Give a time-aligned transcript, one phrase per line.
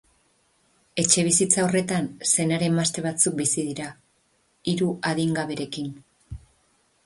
[1.03, 3.87] Etxebizitza horretan, senar-emazte batzuk bizi dira,
[4.75, 5.97] hiru adingaberekin.